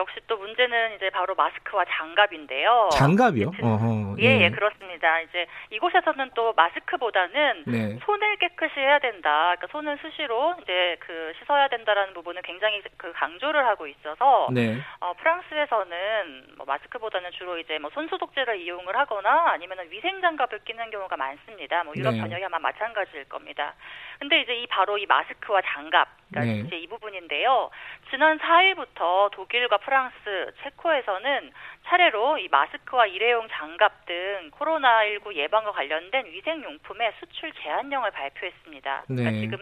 역시 0.00 0.16
또 0.26 0.36
문 0.38 0.49
제는 0.60 0.96
이제 0.96 1.08
바로 1.08 1.34
마스크와 1.34 1.86
장갑인데요. 1.88 2.90
장갑이요? 2.92 3.52
어허, 3.62 4.16
예, 4.18 4.24
예, 4.24 4.40
예, 4.42 4.50
그렇습니다. 4.50 5.20
이제 5.20 5.46
이곳에서는 5.70 6.32
또 6.34 6.52
마스크보다는 6.52 7.64
네. 7.66 7.98
손을 8.04 8.36
깨끗이 8.36 8.78
해야 8.78 8.98
된다. 8.98 9.54
그러니까 9.56 9.68
손을 9.70 9.96
수시로 10.02 10.54
이제 10.60 10.98
그 11.00 11.32
씻어야 11.38 11.68
된다라는 11.68 12.12
부분을 12.12 12.42
굉장히 12.42 12.82
그 12.98 13.10
강조를 13.12 13.64
하고 13.64 13.86
있어서 13.86 14.48
네. 14.52 14.76
어, 15.00 15.14
프랑스에서는 15.14 16.56
뭐 16.58 16.66
마스크보다는 16.66 17.30
주로 17.32 17.56
이제 17.56 17.78
뭐 17.78 17.88
손소독제를 17.94 18.60
이용을 18.60 18.98
하거나 18.98 19.52
아니면은 19.52 19.90
위생 19.90 20.20
장갑을 20.20 20.58
끼는 20.66 20.90
경우가 20.90 21.16
많습니다. 21.16 21.84
뭐 21.84 21.94
유럽 21.96 22.12
네. 22.12 22.20
전역이 22.20 22.44
아마 22.44 22.58
마찬가지일 22.58 23.30
겁니다. 23.30 23.72
근데 24.18 24.42
이제 24.42 24.54
이 24.54 24.66
바로 24.66 24.98
이 24.98 25.06
마스크와 25.06 25.62
장갑, 25.64 26.06
그러니까 26.28 26.52
네. 26.52 26.60
이제 26.66 26.76
이 26.76 26.86
부분인데요. 26.86 27.70
지난 28.10 28.38
4일부터 28.38 29.30
독일과 29.30 29.78
프랑스, 29.78 30.49
체코에서는 30.62 31.52
차례로 31.86 32.38
이 32.38 32.48
마스크와 32.48 33.06
일회용 33.06 33.48
장갑 33.50 34.06
등 34.06 34.50
코로나19 34.52 35.34
예방과 35.34 35.72
관련된 35.72 36.26
위생용품의 36.26 37.12
수출 37.18 37.52
제한령을 37.52 38.10
발표했습니다. 38.10 39.04
그러니까 39.06 39.30
네. 39.30 39.40
지금 39.40 39.58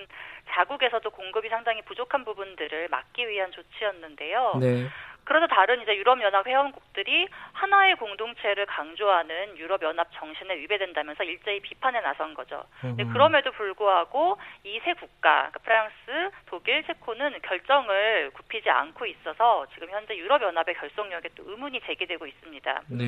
자국에서도 0.51 1.09
공급이 1.11 1.49
상당히 1.49 1.83
부족한 1.83 2.25
부분들을 2.25 2.89
막기 2.89 3.29
위한 3.29 3.51
조치였는데요. 3.53 4.59
네. 4.61 4.89
그래서 5.29 5.47
다른 5.47 5.83
이제 5.83 5.95
유럽연합 5.95 6.47
회원국들이 6.47 7.29
하나의 7.53 7.97
공동체를 7.97 8.65
강조하는 8.65 9.59
유럽연합 9.59 10.09
정신에 10.15 10.57
위배된다면서 10.57 11.23
일제히 11.25 11.61
비판에 11.61 12.01
나선 12.01 12.33
거죠. 12.33 12.65
근데 12.81 13.05
그럼에도 13.05 13.53
불구하고 13.53 14.39
이 14.65 14.81
세 14.85 14.95
국가, 14.95 15.51
그러니까 15.51 15.59
프랑스, 15.65 16.31
독일, 16.47 16.83
체코는 16.85 17.41
결정을 17.43 18.31
굽히지 18.33 18.71
않고 18.71 19.05
있어서 19.05 19.67
지금 19.75 19.91
현재 19.91 20.17
유럽연합의 20.17 20.77
결속력에 20.77 21.29
또 21.37 21.43
의문이 21.47 21.83
제기되고 21.83 22.27
있습니다. 22.27 22.83
네. 22.89 23.05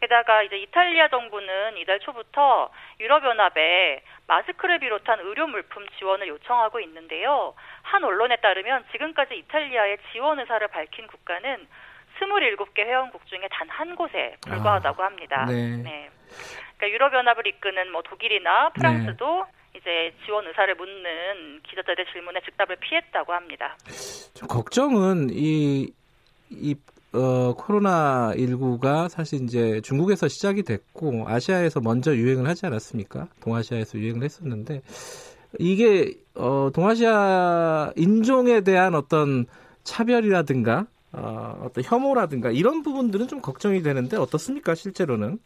게다가 0.00 0.42
이제 0.42 0.56
이탈리아 0.56 1.08
정부는 1.08 1.76
이달 1.76 1.98
초부터 2.00 2.70
유럽연합에 3.00 4.02
마스크를 4.26 4.78
비롯한 4.78 5.20
의료 5.20 5.46
물품 5.46 5.86
지원을 5.98 6.28
요청하고 6.28 6.80
있는데요. 6.80 7.54
한 7.82 8.04
언론에 8.04 8.36
따르면 8.36 8.84
지금까지 8.92 9.36
이탈리아의 9.36 9.98
지원 10.12 10.38
의사를 10.38 10.66
밝힌 10.68 11.06
국가는 11.08 11.57
27개 12.20 12.80
회원국 12.80 13.24
중에 13.26 13.46
단 13.50 13.68
한 13.78 13.94
곳에 13.94 14.36
불과하다고 14.46 15.02
합니다. 15.02 15.42
아, 15.42 15.46
네. 15.46 15.76
네. 15.76 16.10
그러니까 16.76 16.94
유럽연합을 16.94 17.46
이끄는 17.46 17.92
뭐 17.92 18.02
독일이나 18.02 18.70
프랑스도 18.70 19.44
네. 19.44 19.78
이제 19.78 20.14
지원 20.24 20.44
의사를 20.48 20.74
묻는 20.74 21.60
기자들의 21.62 22.06
질문에 22.12 22.40
즉답을 22.44 22.76
피했다고 22.76 23.32
합니다. 23.32 23.76
좀 24.34 24.48
걱정은 24.48 25.28
이, 25.30 25.92
이 26.50 26.74
어, 27.12 27.54
코로나 27.54 28.32
19가 28.34 29.08
사실 29.08 29.44
이제 29.44 29.80
중국에서 29.82 30.26
시작이 30.26 30.64
됐고 30.64 31.26
아시아에서 31.28 31.80
먼저 31.80 32.14
유행을 32.14 32.48
하지 32.48 32.66
않았습니까? 32.66 33.28
동아시아에서 33.40 33.98
유행을 33.98 34.24
했었는데 34.24 34.82
이게 35.60 36.14
어, 36.34 36.70
동아시아 36.74 37.92
인종에 37.96 38.62
대한 38.62 38.96
어떤 38.96 39.46
차별이라든가 39.84 40.86
어, 41.12 41.58
어떤 41.64 41.84
혐오라든가 41.84 42.50
이런 42.50 42.82
부분들은 42.82 43.28
좀 43.28 43.40
걱정이 43.40 43.82
되는데 43.82 44.16
어떻습니까 44.16 44.74
실제로는? 44.74 45.38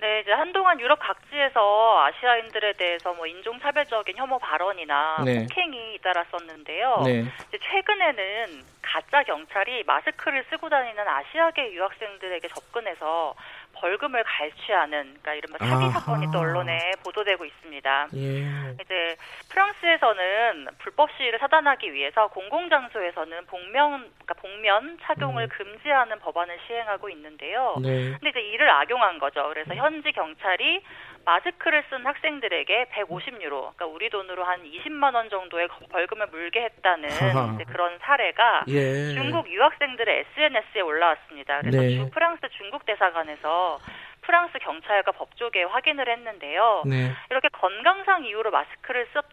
네, 0.00 0.20
이제 0.20 0.32
한동안 0.32 0.78
유럽 0.80 0.98
각지에서 0.98 2.04
아시아인들에 2.04 2.74
대해서 2.74 3.14
뭐 3.14 3.26
인종차별적인 3.26 4.16
혐오 4.16 4.38
발언이나 4.38 5.22
네. 5.24 5.46
폭행이 5.46 5.94
잇따랐었는데요. 5.94 7.02
네. 7.06 7.24
이제 7.48 7.58
최근에는 7.58 8.64
가짜 8.82 9.22
경찰이 9.22 9.84
마스크를 9.84 10.44
쓰고 10.50 10.68
다니는 10.68 11.08
아시아계 11.08 11.72
유학생들에게 11.72 12.48
접근해서 12.48 13.34
벌금을 13.72 14.22
갈취하는 14.24 15.16
그러니까 15.20 15.34
이른바 15.34 15.58
사기 15.58 15.90
사건이 15.90 16.30
또 16.32 16.40
언론에 16.40 16.92
보도되고 17.02 17.44
있습니다. 17.44 18.08
예. 18.14 18.76
이제 18.82 19.16
프랑스에서는 19.54 20.66
불법 20.78 21.10
시위를 21.16 21.38
차단하기 21.38 21.92
위해서 21.94 22.26
공공장소에서는 22.28 23.46
복면 23.46 24.10
그러니까 24.24 24.34
복면 24.34 24.98
착용을 25.02 25.44
음. 25.44 25.48
금지하는 25.48 26.18
법안을 26.18 26.58
시행하고 26.66 27.08
있는데요. 27.10 27.76
네. 27.80 28.10
근데 28.10 28.30
이제 28.30 28.40
이를 28.40 28.68
악용한 28.68 29.20
거죠. 29.20 29.48
그래서 29.50 29.74
현지 29.74 30.10
경찰이 30.10 30.82
마스크를 31.24 31.84
쓴 31.88 32.04
학생들에게 32.04 32.86
150유로, 32.92 33.74
그러니까 33.74 33.86
우리 33.86 34.10
돈으로 34.10 34.44
한 34.44 34.62
20만 34.62 35.14
원 35.14 35.30
정도의 35.30 35.68
벌금을 35.90 36.26
물게 36.26 36.60
했다는 36.60 37.08
그런 37.72 37.98
사례가 38.00 38.64
예. 38.68 39.14
중국 39.14 39.50
유학생들의 39.50 40.26
SNS에 40.36 40.80
올라왔습니다. 40.82 41.60
그래서 41.60 41.78
네. 41.80 42.10
프랑스 42.10 42.42
중국 42.58 42.84
대사관에서 42.84 43.78
프랑스 44.26 44.58
경찰과 44.58 45.12
법조계에 45.12 45.64
확인을 45.64 46.08
했는데요. 46.08 46.82
네. 46.86 47.12
이렇게 47.30 47.48
건강상 47.48 48.24
이유로 48.24 48.50
마스크를 48.50 49.06
썼, 49.12 49.24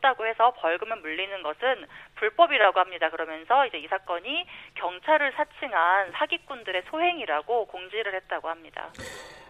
다고 0.00 0.26
해서 0.26 0.52
벌금을 0.58 0.96
물리는 0.96 1.42
것은 1.42 1.86
불법이라고 2.16 2.80
합니다. 2.80 3.10
그러면서 3.10 3.66
이제 3.66 3.78
이 3.78 3.86
사건이 3.86 4.46
경찰을 4.74 5.32
사칭한 5.32 6.12
사기꾼들의 6.12 6.82
소행이라고 6.90 7.66
공지를 7.66 8.14
했다고 8.14 8.48
합니다. 8.48 8.88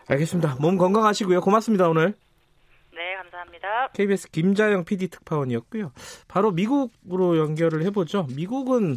알겠습니다. 0.09 0.57
몸 0.61 0.77
건강하시고요. 0.77 1.41
고맙습니다, 1.41 1.89
오늘. 1.89 2.15
네, 2.93 3.15
감사합니다. 3.17 3.89
KBS 3.95 4.31
김자영 4.31 4.85
PD 4.85 5.09
특파원이었고요. 5.09 5.93
바로 6.27 6.51
미국으로 6.51 7.39
연결을 7.39 7.85
해보죠. 7.85 8.27
미국은 8.35 8.97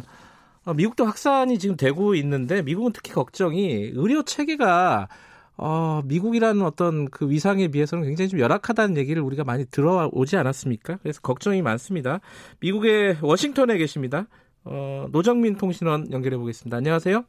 어, 0.66 0.74
미국도 0.74 1.04
확산이 1.04 1.58
지금 1.58 1.76
되고 1.76 2.14
있는데 2.14 2.62
미국은 2.62 2.92
특히 2.92 3.12
걱정이 3.12 3.90
의료 3.92 4.22
체계가 4.22 5.08
어, 5.56 6.02
미국이라는 6.04 6.62
어떤 6.62 7.08
그 7.10 7.28
위상에 7.28 7.68
비해서는 7.68 8.04
굉장히 8.04 8.28
좀 8.28 8.40
열악하다는 8.40 8.96
얘기를 8.96 9.22
우리가 9.22 9.44
많이 9.44 9.64
들어오지 9.64 10.36
않았습니까? 10.36 10.98
그래서 11.02 11.20
걱정이 11.20 11.62
많습니다. 11.62 12.20
미국의 12.60 13.18
워싱턴에 13.22 13.78
계십니다. 13.78 14.26
어, 14.64 15.06
노정민 15.12 15.56
통신원 15.56 16.10
연결해 16.10 16.36
보겠습니다. 16.36 16.76
안녕하세요. 16.76 17.24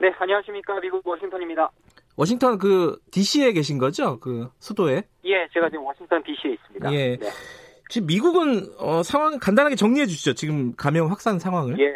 네, 0.00 0.12
안녕하십니까. 0.18 0.80
미국 0.80 1.06
워싱턴입니다. 1.06 1.70
워싱턴 2.16 2.58
그 2.58 2.98
DC에 3.10 3.52
계신 3.52 3.78
거죠? 3.78 4.18
그 4.20 4.48
수도에? 4.58 5.02
예, 5.24 5.46
제가 5.52 5.68
지금 5.68 5.84
워싱턴 5.84 6.22
DC에 6.22 6.52
있습니다. 6.52 6.92
예. 6.92 7.16
네. 7.16 7.30
지금 7.88 8.06
미국은 8.06 8.66
어, 8.78 9.02
상황 9.02 9.38
간단하게 9.38 9.74
정리해 9.76 10.06
주시죠. 10.06 10.34
지금 10.34 10.74
감염 10.76 11.08
확산 11.10 11.38
상황을. 11.38 11.78
예. 11.80 11.92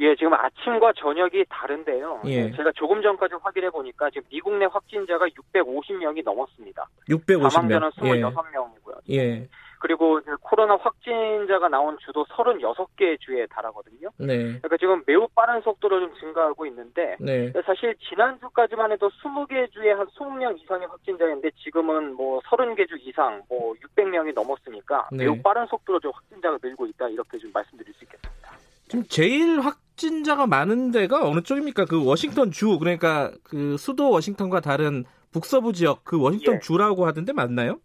예, 0.00 0.16
지금 0.16 0.32
아침과 0.32 0.94
저녁이 0.96 1.44
다른데요. 1.48 2.22
예. 2.24 2.44
네, 2.44 2.56
제가 2.56 2.72
조금 2.74 3.02
전까지 3.02 3.34
확인해 3.42 3.68
보니까 3.70 4.08
지금 4.10 4.26
미국 4.30 4.54
내 4.56 4.64
확진자가 4.64 5.26
650명이 5.28 6.24
넘었습니다. 6.24 6.88
650명. 7.08 7.50
사망자는 7.50 7.90
26명이고요. 7.90 9.00
예. 9.10 9.16
예. 9.16 9.48
그리고 9.80 10.20
코로나 10.42 10.76
확진자가 10.76 11.68
나온 11.68 11.96
주도 12.04 12.24
36개 12.26 13.18
주에 13.18 13.46
달하거든요. 13.46 14.10
네. 14.18 14.36
그러니까 14.36 14.76
지금 14.78 15.02
매우 15.06 15.26
빠른 15.34 15.62
속도로 15.62 16.00
좀 16.00 16.14
증가하고 16.20 16.66
있는데 16.66 17.16
네. 17.18 17.50
사실 17.64 17.94
지난주까지만 18.10 18.92
해도 18.92 19.08
20개 19.08 19.72
주에 19.72 19.92
한 19.92 20.06
20명 20.08 20.60
이상의 20.60 20.86
확진자였는데 20.86 21.50
지금은 21.64 22.14
뭐 22.14 22.40
30개 22.40 22.86
주 22.88 22.98
이상 23.00 23.42
뭐 23.48 23.72
600명이 23.96 24.34
넘었으니까 24.34 25.08
네. 25.12 25.24
매우 25.24 25.40
빠른 25.40 25.66
속도로 25.66 25.98
좀 25.98 26.12
확진자가 26.14 26.58
늘고 26.62 26.86
있다 26.86 27.08
이렇게 27.08 27.38
좀 27.38 27.50
말씀드릴 27.52 27.94
수 27.94 28.04
있겠습니다. 28.04 28.50
지금 28.86 29.04
제일 29.04 29.60
확 29.60 29.78
진자가 30.00 30.46
많은 30.46 30.92
데가 30.92 31.28
어느 31.28 31.42
쪽입니까? 31.42 31.84
그 31.84 32.02
워싱턴 32.02 32.50
주 32.50 32.78
그러니까 32.78 33.30
그 33.44 33.76
수도 33.76 34.10
워싱턴과 34.10 34.60
다른 34.60 35.04
북서부 35.30 35.74
지역 35.74 36.04
그 36.04 36.18
워싱턴 36.18 36.54
예. 36.54 36.58
주라고 36.58 37.06
하던데 37.06 37.34
맞나요? 37.34 37.78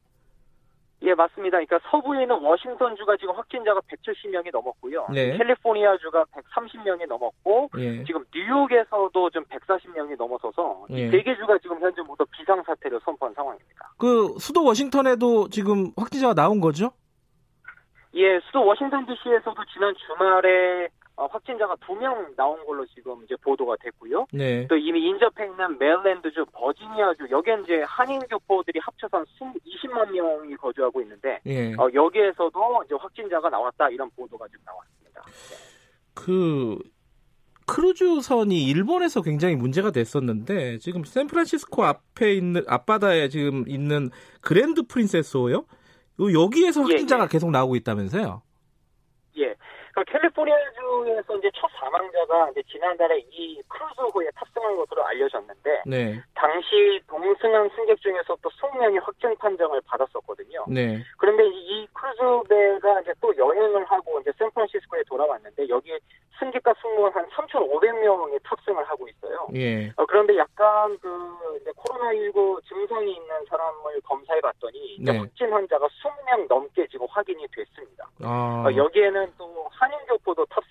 예, 1.01 1.13
맞습니다. 1.13 1.57
그러니까 1.57 1.77
서부에 1.91 2.21
있는 2.21 2.39
워싱턴 2.39 2.95
주가 2.95 3.17
지금 3.17 3.35
확진자가 3.35 3.81
170명이 3.81 4.49
넘었고요. 4.51 5.07
네. 5.13 5.37
캘리포니아 5.37 5.97
주가 5.97 6.23
130명이 6.23 7.05
넘었고 7.05 7.69
예. 7.79 8.03
지금 8.05 8.23
뉴욕에서도 8.33 9.29
좀 9.31 9.43
140명이 9.43 10.17
넘어서서 10.17 10.85
예. 10.91 11.07
이세 11.07 11.35
주가 11.35 11.57
지금 11.57 11.81
현재 11.81 12.01
모두 12.01 12.25
비상 12.31 12.63
사태를 12.63 13.01
선포한 13.03 13.33
상황입니다. 13.35 13.93
그 13.97 14.33
수도 14.39 14.63
워싱턴에도 14.63 15.49
지금 15.49 15.91
확진자가 15.97 16.33
나온 16.33 16.61
거죠? 16.61 16.91
예, 18.13 18.39
수도 18.45 18.65
워싱턴 18.65 19.05
DC에서도 19.05 19.61
지난 19.73 19.93
주말에 20.07 20.87
어, 21.17 21.25
확진자가 21.27 21.75
두 21.85 21.95
명 21.95 22.33
나온 22.35 22.63
걸로 22.65 22.85
지금 22.87 23.23
이제 23.23 23.35
보도가 23.37 23.75
됐고요. 23.81 24.27
네. 24.33 24.67
또 24.67 24.75
이미 24.75 24.99
인접해 25.07 25.45
있는 25.45 25.77
메릴랜드주, 25.79 26.45
버지니아주 26.51 27.27
여기에 27.31 27.57
이제 27.63 27.83
한인 27.87 28.19
교포들이 28.21 28.79
합쳐서 28.81 29.17
한 29.17 29.25
20만 29.39 30.11
명이 30.11 30.55
거주하고 30.57 31.01
있는데 31.01 31.39
네. 31.45 31.73
어, 31.77 31.87
여기에서도 31.93 32.83
이제 32.85 32.95
확진자가 32.99 33.49
나왔다 33.49 33.89
이런 33.89 34.09
보도가 34.15 34.45
지금 34.47 34.61
나왔습니다. 34.65 35.21
그 36.13 36.77
크루즈선이 37.67 38.63
일본에서 38.65 39.21
굉장히 39.21 39.55
문제가 39.55 39.91
됐었는데 39.91 40.77
지금 40.79 41.03
샌프란시스코 41.03 41.83
앞에 41.83 42.33
있는 42.33 42.63
앞바다에 42.67 43.29
지금 43.29 43.63
있는 43.67 44.09
그랜드 44.41 44.83
프린세스호요? 44.85 45.65
여기에서 46.19 46.81
예, 46.81 46.83
확진자가 46.83 47.23
예, 47.23 47.25
예. 47.25 47.29
계속 47.29 47.51
나오고 47.51 47.75
있다면서요? 47.77 48.41
그 49.95 50.03
캘리포니아주에서 50.03 51.37
이제 51.37 51.49
첫 51.55 51.71
사망자가 51.79 52.49
이제 52.51 52.61
지난달에 52.63 53.17
이 53.31 53.61
크루즈호에 53.69 54.29
탑승한 54.35 54.75
것으로 54.75 55.05
알려졌는데 55.05 55.83
네. 55.85 56.21
당시 56.33 56.99
동승한 57.07 57.69
승객 57.73 58.01
중에서 58.01 58.35
또 58.41 58.49
20명이 58.49 59.01
확진 59.01 59.33
판정을 59.37 59.79
받았었거든요. 59.85 60.65
네. 60.67 61.01
그런데 61.17 61.47
이 61.47 61.87
크루즈배가 61.93 63.01
이제 63.01 63.13
또 63.21 63.35
여행을 63.37 63.85
하고 63.85 64.19
이제 64.19 64.33
샌프란시스코에 64.37 65.03
돌아왔는데 65.07 65.69
여기 65.69 65.97
승객과 66.39 66.73
승무원 66.81 67.13
한 67.13 67.25
3,500명이 67.29 68.43
탑승을 68.43 68.83
하고 68.83 69.07
있어요. 69.07 69.47
예. 69.55 69.87
어, 69.95 70.05
그런데 70.05 70.35
약간 70.37 70.97
그 70.99 71.57
이제 71.61 71.71
코로나19 71.71 72.61
증상이 72.67 73.13
있는 73.13 73.45
사람을 73.49 74.01
검사해 74.03 74.41
봤더니 74.41 74.97
네. 74.99 75.17
확진 75.17 75.53
환자가 75.53 75.87
20명 75.87 76.47
넘게 76.49 76.87
지금 76.87 77.07
확인이 77.09 77.47
됐습니다. 77.47 78.09
아. 78.21 78.65
어, 78.67 78.75
여기에는 78.75 79.31
또 79.37 79.54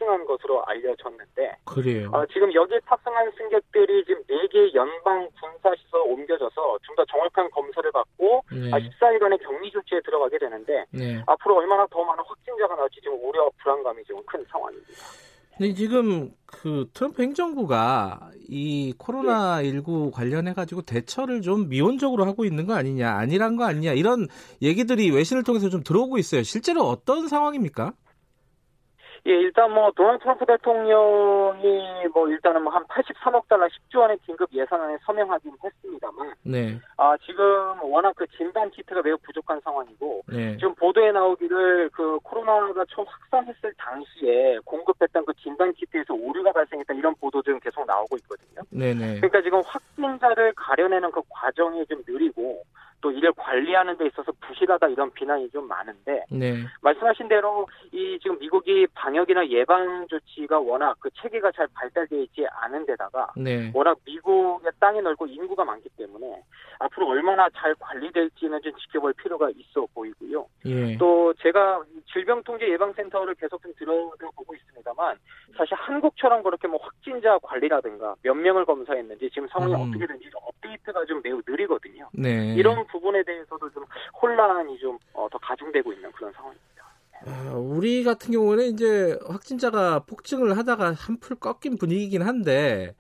탑승한 0.04 0.25
것으로 0.26 0.62
알려졌는데 0.64 1.56
그래요. 1.64 2.11
어, 2.12 2.25
지금 2.26 2.52
여기에 2.52 2.80
탑승한 2.87 3.32
승객들이 3.37 4.04
지금 4.04 4.23
4개 4.25 4.75
연방 4.75 5.28
군사시설 5.40 6.00
옮겨져서 6.06 6.78
좀 6.82 6.94
더 6.94 7.04
정확한 7.06 7.50
검사를 7.50 7.90
받고 7.90 8.44
네. 8.52 8.70
14일간의 8.70 9.42
격리 9.42 9.68
조치에 9.73 10.00
들어가게 10.04 10.38
되는데 10.38 10.84
네. 10.92 11.20
앞으로 11.26 11.56
얼마나 11.56 11.84
더 11.90 12.04
많은 12.04 12.23
확진자가 12.25 12.76
나올지 12.76 13.00
지금 13.02 13.18
우려 13.20 13.50
불안감이 13.61 14.04
지금 14.04 14.23
큰 14.25 14.44
상황입니다. 14.49 14.92
근데 15.58 15.75
지금 15.75 16.30
그 16.46 16.88
트럼프 16.94 17.23
행정부가 17.23 18.30
이 18.49 18.94
코로나 18.96 19.61
19 19.61 20.12
관련해 20.12 20.52
가지고 20.54 20.82
대처를 20.82 21.42
좀 21.42 21.68
미온적으로 21.68 22.25
하고 22.26 22.44
있는 22.44 22.66
거 22.66 22.75
아니냐, 22.75 23.11
아니란 23.11 23.56
거 23.56 23.64
아니냐 23.64 23.92
이런 23.94 24.28
얘기들이 24.62 25.11
외신을 25.11 25.42
통해서 25.42 25.68
좀 25.68 25.82
들어오고 25.82 26.18
있어요. 26.18 26.44
실제로 26.44 26.82
어떤 26.82 27.26
상황입니까? 27.26 27.92
예, 29.26 29.33
일단 29.33 29.73
뭐 29.73 29.90
도널드 29.93 30.23
트럼프 30.23 30.45
대통령이 30.45 32.07
뭐 32.12 32.28
일단은 32.28 32.62
뭐 32.62 32.75
한 32.75 32.85
83억 32.85 33.49
달러 33.49 33.66
10조 33.66 34.00
원의 34.00 34.19
긴급 34.26 34.52
예산안에 34.52 34.99
서명하긴 35.07 35.52
했습니다만, 35.62 36.35
네. 36.43 36.78
아 36.97 37.16
지금 37.25 37.45
워낙 37.83 38.12
그 38.16 38.26
진단 38.37 38.71
키트가 38.71 39.00
매우 39.02 39.16
부족한 39.19 39.61
상황이고, 39.62 40.25
네. 40.28 40.57
지금 40.57 40.75
보도에 40.75 41.12
나오기를 41.12 41.90
그 41.90 42.19
코로나가 42.23 42.85
처음 42.90 43.07
확산했을 43.07 43.73
당시에 43.78 44.59
공급했던 44.64 45.25
그 45.25 45.33
진단 45.35 45.73
키트에서 45.73 46.14
오류가 46.14 46.52
발생했다 46.52 46.95
이런 46.95 47.14
보도들은 47.14 47.61
계속 47.61 47.87
나오고 47.87 48.16
있거든요. 48.16 48.61
네네. 48.71 49.21
그러니까 49.21 49.40
지금 49.43 49.61
확진자를 49.64 50.52
가려내는 50.54 51.11
그 51.12 51.23
과정이 51.28 51.87
좀 51.87 52.02
느리고. 52.07 52.62
또 53.04 53.11
이를 53.11 53.34
관리하는 53.34 53.99
데 53.99 54.06
있어서 54.06 54.32
부실하다 54.40 54.88
이런 54.88 55.12
비난이 55.12 55.50
좀 55.50 55.68
많은데 55.68 56.25
네. 56.30 56.54
말씀하신 56.80 57.28
대로 57.28 57.68
이 57.92 58.18
지금 58.23 58.38
미국이 58.38 58.87
방역이나 58.94 59.46
예방 59.49 60.06
조치가 60.08 60.58
워낙 60.58 60.96
그 61.00 61.11
체계가 61.20 61.52
잘 61.52 61.68
발달되어 61.75 62.18
있지 62.20 62.46
않은 62.62 62.87
데다가 62.87 63.30
네. 63.37 63.70
워낙 63.75 63.99
미국의 64.06 64.73
땅이 64.80 65.02
넓고 65.02 65.26
인구가 65.26 65.66
많기 65.66 65.90
때문에 65.99 66.42
앞으로 66.78 67.08
얼마나 67.08 67.46
잘 67.50 67.75
관리될지는 67.78 68.62
좀 68.62 68.73
지켜볼 68.78 69.12
필요가 69.14 69.50
있어 69.50 69.87
보이고요. 69.92 70.46
예. 70.66 70.96
또 70.96 71.34
제가 71.34 71.82
질병통제 72.12 72.68
예방센터를 72.70 73.34
계속 73.34 73.62
좀 73.62 73.73
들어보고 73.78 74.54
있습니다만 74.54 75.18
사실 75.56 75.75
한국처럼 75.75 76.42
그렇게 76.42 76.66
뭐 76.68 76.80
확진자 76.82 77.38
관리라든가 77.42 78.14
몇 78.23 78.34
명을 78.34 78.64
검사했는지 78.64 79.30
지금 79.30 79.46
상황이 79.49 79.75
음. 79.75 79.80
어떻게 79.80 80.06
된지 80.06 80.30
업데이트가 80.34 81.04
좀 81.04 81.20
매우 81.23 81.40
느리거든요. 81.46 82.08
네. 82.12 82.54
이런 82.54 82.87
부분에 82.95 83.23
대해서도 83.25 83.69
좀 83.71 83.85
혼란이 84.23 84.79
좀더 84.79 84.99
어, 85.15 85.29
가중되고 85.43 85.93
있는 85.93 86.13
그런 86.13 86.33
상황입니다. 86.33 86.65
아, 87.27 87.55
우리 87.57 88.05
같은 88.05 88.33
경우는 88.33 88.67
이제 88.67 89.19
확진자가 89.27 90.01
폭증을 90.01 90.57
하다가 90.57 90.93
한풀 90.93 91.37
꺾인 91.37 91.77
분위기긴 91.79 92.23
한데 92.23 92.95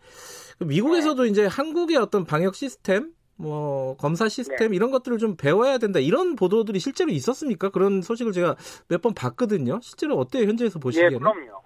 그 0.58 0.64
미국에서도 0.64 1.22
네. 1.22 1.28
이제 1.28 1.46
한국의 1.46 1.96
어떤 1.96 2.24
방역 2.24 2.54
시스템 2.54 3.12
뭐 3.36 3.96
검사 3.96 4.28
시스템 4.28 4.70
네. 4.70 4.76
이런 4.76 4.90
것들을 4.90 5.18
좀 5.18 5.36
배워야 5.36 5.78
된다 5.78 5.98
이런 6.00 6.36
보도들이 6.36 6.78
실제로 6.78 7.10
있었습니까? 7.10 7.68
그런 7.70 8.00
소식을 8.02 8.32
제가 8.32 8.56
몇 8.88 9.02
번 9.02 9.14
봤거든요. 9.14 9.78
실제로 9.82 10.16
어때요 10.16 10.44
현재에서 10.48 10.78
보시기에는? 10.78 11.14
예, 11.14 11.18
그럼요. 11.18 11.62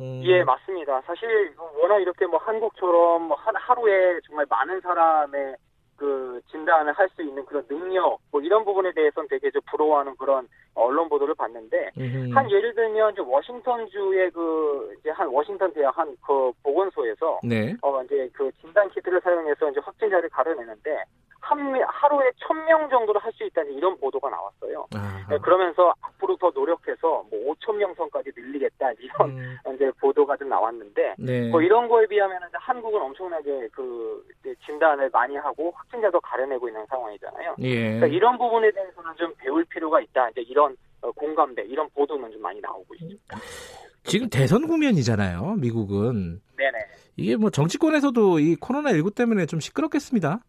음. 0.00 0.20
예, 0.24 0.44
맞습니다. 0.44 1.00
사실 1.06 1.52
워낙 1.82 1.98
이렇게 1.98 2.24
뭐 2.26 2.38
한국처럼 2.38 3.22
뭐 3.22 3.36
하루에 3.54 4.20
정말 4.26 4.46
많은 4.48 4.80
사람의 4.82 5.56
그 5.98 6.40
진단을 6.50 6.92
할 6.92 7.08
수 7.16 7.22
있는 7.22 7.44
그런 7.44 7.66
능력 7.66 8.18
뭐 8.30 8.40
이런 8.40 8.64
부분에 8.64 8.92
대해서는 8.92 9.28
되게 9.28 9.50
좀 9.50 9.60
부러워하는 9.70 10.14
그런 10.16 10.46
언론 10.74 11.08
보도를 11.08 11.34
봤는데 11.34 11.90
음흠. 11.98 12.32
한 12.34 12.50
예를 12.50 12.74
들면 12.74 13.12
이제 13.12 13.22
워싱턴 13.22 13.88
주의 13.88 14.30
그 14.30 14.94
이제 15.00 15.10
한 15.10 15.26
워싱턴 15.28 15.72
대학 15.72 15.96
한 15.98 16.08
그 16.24 16.52
보건소에서 16.62 17.40
네. 17.42 17.74
어 17.82 18.02
이제 18.04 18.28
그 18.32 18.50
진단 18.60 18.88
키트를 18.90 19.20
사용해서 19.22 19.70
이제 19.70 19.80
확진자를 19.80 20.28
가려내는데 20.28 21.02
한 21.40 21.58
하루에 21.86 22.30
천 22.36 22.58
명 22.66 22.88
정도를 22.90 23.20
할 23.22 23.32
수 23.32 23.44
있다는 23.44 23.72
이런 23.72 23.96
보도가 23.98 24.28
나왔어요. 24.30 24.86
네, 25.30 25.38
그러면서 25.38 25.94
앞으로 26.00 26.36
더 26.36 26.50
노력해서 26.54 27.24
뭐 27.30 27.54
5천 27.54 27.76
명 27.76 27.94
선까지 27.94 28.30
늘리겠다 28.36 28.92
이런 28.98 29.30
음. 29.30 29.56
이제 29.74 29.90
보도가 30.00 30.36
좀 30.36 30.48
나왔는데 30.48 31.14
네. 31.18 31.48
뭐 31.50 31.62
이런 31.62 31.86
거에 31.88 32.06
비하면 32.06 32.40
한국은 32.52 33.00
엄청나게 33.00 33.68
그 33.72 34.26
진단을 34.66 35.10
많이 35.12 35.36
하고 35.36 35.72
확진자도 35.76 36.20
가려내고 36.20 36.68
있는 36.68 36.84
상황이잖아요. 36.86 37.56
예. 37.60 37.84
그러니까 37.84 38.06
이런 38.08 38.38
부분에 38.38 38.70
대해서는 38.72 39.10
좀 39.16 39.32
배울 39.38 39.64
필요가 39.66 40.00
있다. 40.00 40.30
이제 40.30 40.40
이런 40.40 40.76
어, 41.02 41.12
공감대 41.12 41.62
이런 41.62 41.88
보도는 41.94 42.32
좀 42.32 42.42
많이 42.42 42.60
나오고 42.60 42.94
있습니다. 42.94 43.36
지금 44.04 44.28
대선 44.30 44.66
국면이잖아요. 44.66 45.56
미국은. 45.60 46.40
네네. 46.56 46.78
이게 47.16 47.36
뭐 47.36 47.50
정치권에서도 47.50 48.38
이 48.40 48.56
코로나 48.56 48.90
19 48.92 49.10
때문에 49.12 49.46
좀 49.46 49.60
시끄럽겠습니다. 49.60 50.40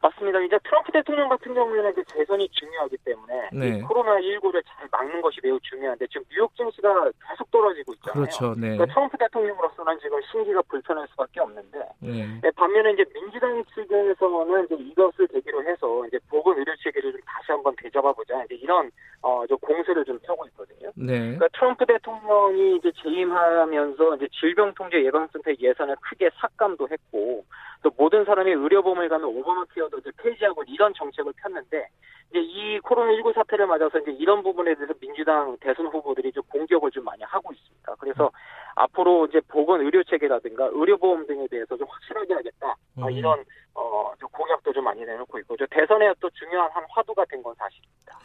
맞습니다. 0.00 0.40
이제 0.40 0.58
트럼프 0.62 0.92
대통령 0.92 1.28
같은 1.28 1.54
경우에는 1.54 1.92
이제 1.92 2.04
재선이 2.04 2.48
중요하기 2.50 2.96
때문에 2.98 3.50
네. 3.52 3.82
코로나19를 3.82 4.62
잘 4.64 4.88
막는 4.92 5.20
것이 5.20 5.40
매우 5.42 5.58
중요한데 5.60 6.06
지금 6.06 6.24
뉴욕 6.30 6.54
증시가 6.54 7.10
계속 7.28 7.50
떨어지고 7.50 7.94
있잖아요. 7.94 8.14
그렇죠. 8.14 8.54
네. 8.54 8.76
그러니까 8.76 8.86
트럼프 8.86 9.18
대통령으로서는 9.18 9.98
지금 10.00 10.20
신기가 10.30 10.62
불편할 10.62 11.06
수밖에 11.08 11.40
없는데 11.40 11.78
네. 12.00 12.40
네, 12.42 12.50
반면에 12.52 12.92
이제 12.92 13.04
민주당 13.12 13.64
측에서는 13.74 14.64
이제 14.66 14.74
이것을 14.76 15.26
계기로 15.26 15.64
해서 15.64 16.06
이제 16.06 16.18
보건 16.30 16.58
의료 16.58 16.74
체계를 16.76 17.12
좀 17.12 17.20
다시 17.26 17.50
한번 17.50 17.74
되잡아 17.76 18.12
보자 18.12 18.44
이제 18.44 18.54
이런 18.54 18.90
어, 19.22 19.44
저 19.48 19.56
공세를 19.56 20.04
좀 20.04 20.18
펴고 20.20 20.46
있거든요. 20.48 20.92
네. 20.94 21.18
그러니까 21.18 21.48
트럼프 21.54 21.84
대통령이 21.86 22.76
이제 22.76 22.92
재임하면서 23.02 24.16
이제 24.16 24.28
질병통제 24.38 25.04
예방센터 25.04 25.50
예산을 25.58 25.96
크게 26.02 26.30
삭감도 26.36 26.88
했고 26.88 27.44
또 27.82 27.90
모든 27.96 28.24
사람이 28.24 28.50
의료보험을 28.50 29.08
가면 29.08 29.28
오바마 29.28 29.64
케어도 29.74 29.98
이제 29.98 30.10
폐지하고 30.18 30.64
이런 30.66 30.92
정책을 30.94 31.32
폈는데 31.42 31.88
이제 32.30 32.40
이 32.40 32.78
코로나19 32.80 33.34
사태를 33.34 33.66
맞아서 33.66 33.98
이제 34.00 34.10
이런 34.12 34.42
부분에 34.42 34.74
대해서 34.74 34.92
민주당 35.00 35.56
대선 35.60 35.86
후보들이 35.86 36.32
좀 36.32 36.42
공격을 36.50 36.90
좀 36.90 37.04
많이 37.04 37.22
하고 37.22 37.52
있습니다. 37.52 37.94
그래서 37.98 38.24
음. 38.24 38.30
앞으로 38.76 39.26
이제 39.26 39.40
보건 39.48 39.80
의료 39.80 40.02
체계라든가 40.04 40.68
의료보험 40.72 41.26
등에 41.26 41.46
대해서 41.48 41.76
좀 41.76 41.86
확실하게 41.88 42.34
하겠다. 42.34 42.76
음. 42.98 43.10
이런 43.10 43.42
어, 43.74 44.12
좀 44.18 44.28
공약도 44.30 44.72
좀 44.72 44.84
많이 44.84 45.04
내놓고 45.04 45.38
있고, 45.38 45.56
대선에 45.70 46.12
또 46.20 46.28
중요한 46.30 46.68
한 46.72 46.84
화두가 46.90 47.24
된 47.26 47.40
건 47.42 47.54
사실입니다. 47.54 48.18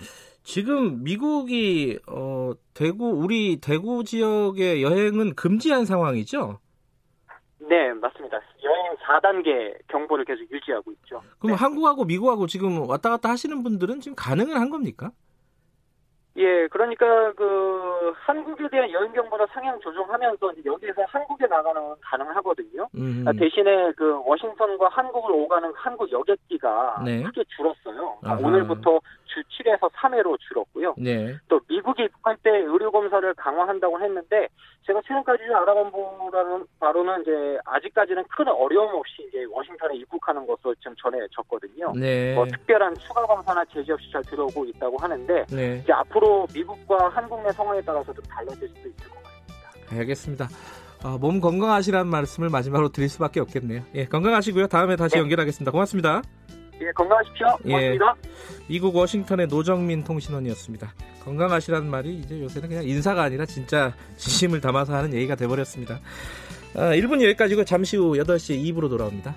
지금 0.44 1.04
미국이 1.04 2.00
어, 2.08 2.52
대구 2.74 3.10
우리 3.10 3.62
대구 3.62 4.04
지역의 4.04 4.82
여행은 4.84 5.36
금지한 5.36 5.86
상황이죠? 5.86 6.60
네, 7.74 7.92
맞습니다. 7.94 8.40
여행 8.64 8.96
4단계 8.98 9.76
경보를 9.88 10.26
계속 10.26 10.44
유지하고 10.52 10.92
있죠. 10.92 11.24
그럼 11.40 11.56
네. 11.56 11.60
한국하고 11.60 12.06
미국하고 12.06 12.46
지금 12.46 12.88
왔다 12.88 13.10
갔다 13.10 13.30
하시는 13.30 13.64
분들은 13.64 14.00
지금 14.00 14.16
가능은 14.16 14.56
한 14.56 14.70
겁니까? 14.70 15.10
예, 16.36 16.68
그러니까 16.68 17.32
그 17.34 18.14
한국에 18.16 18.68
대한 18.70 18.92
여행 18.92 19.12
경보를 19.14 19.48
상향 19.52 19.80
조정하면서 19.80 20.54
여기에서 20.66 21.04
한국에 21.08 21.48
나가는 21.48 21.82
가능하거든요. 22.02 22.90
음. 22.96 23.26
대신에 23.40 23.92
그 23.98 24.22
워싱턴과 24.24 24.90
한국을 24.90 25.32
오가는 25.32 25.72
한국 25.76 26.12
여객기가 26.12 27.02
네. 27.06 27.24
크게 27.24 27.44
줄었어요. 27.56 28.18
아하. 28.24 28.38
오늘부터 28.38 29.00
주 29.34 29.42
7에서 29.64 29.90
3회로 29.92 30.38
줄었고요. 30.48 30.96
네. 30.98 31.36
또 31.48 31.60
미국이 31.68 32.04
입국할 32.04 32.38
때 32.44 32.50
의료 32.50 32.92
검사를 32.92 33.34
강화한다고 33.34 34.00
했는데 34.00 34.48
제가 34.86 35.02
최근까지 35.08 35.44
알아본 35.44 35.92
바로는 36.32 36.66
바로는 36.80 37.22
이제 37.22 37.58
아직까지는 37.66 38.24
큰 38.30 38.48
어려움 38.50 38.94
없이 38.96 39.26
이제 39.28 39.46
워싱턴에 39.50 39.96
입국하는 39.96 40.46
것으로 40.46 40.76
지금 40.76 40.94
전해졌거든요. 40.98 41.94
네. 41.96 42.36
뭐 42.36 42.46
특별한 42.46 42.96
추가 42.96 43.26
검사나 43.26 43.64
제지 43.66 43.92
없이 43.92 44.12
잘 44.12 44.22
들어오고 44.24 44.66
있다고 44.66 44.98
하는데 44.98 45.46
네. 45.50 45.82
이제 45.84 45.94
앞으로 45.94 46.48
미국과 46.54 47.10
한국 47.10 47.42
내 47.44 47.52
상황에 47.52 47.82
따라서 47.82 48.14
좀 48.14 48.24
달라질 48.26 48.68
수도 48.68 48.90
있을 48.90 49.10
것 49.10 49.24
같습니다. 49.24 49.98
알겠습니다. 49.98 50.48
어, 51.04 51.18
몸 51.18 51.42
건강하시라는 51.42 52.10
말씀을 52.10 52.50
마지막으로 52.50 52.90
드릴 52.90 53.10
수밖에 53.10 53.40
없겠네요. 53.42 53.82
예, 53.96 54.06
건강하시고요. 54.06 54.68
다음에 54.68 54.96
다시 54.96 55.16
네. 55.16 55.22
연결하겠습니다. 55.22 55.72
고맙습니다. 55.72 56.22
예, 56.82 56.92
건강하십시오. 56.92 57.48
예. 57.66 57.70
고맙습니다. 57.70 58.16
예. 58.26 58.30
미국 58.68 58.96
워싱턴의 58.96 59.48
노정민 59.48 60.04
통신원이었습니다. 60.04 60.94
건강하시라는 61.24 61.90
말이 61.90 62.16
이제 62.16 62.42
요새는 62.42 62.70
그냥 62.70 62.84
인사가 62.84 63.24
아니라 63.24 63.46
진짜 63.46 63.94
진심을 64.18 64.62
담아서 64.62 64.94
하는 64.96 65.14
얘기가 65.14 65.36
돼버렸습니다. 65.36 66.00
아, 66.76 66.92
1분 66.92 67.22
여기까지고 67.22 67.66
잠시 67.66 67.98
후 67.98 68.14
8시 68.14 68.64
2부로 68.74 68.90
돌아옵니다. 68.90 69.36